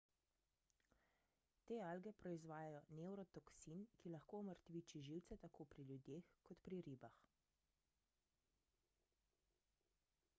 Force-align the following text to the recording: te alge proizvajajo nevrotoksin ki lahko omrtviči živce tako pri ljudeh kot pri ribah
te 1.65 1.75
alge 1.87 2.13
proizvajajo 2.21 2.79
nevrotoksin 2.99 3.83
ki 3.99 4.13
lahko 4.15 4.39
omrtviči 4.45 5.01
živce 5.09 5.37
tako 5.45 5.67
pri 5.75 5.85
ljudeh 5.91 6.33
kot 6.49 6.65
pri 6.69 6.81
ribah 6.89 7.21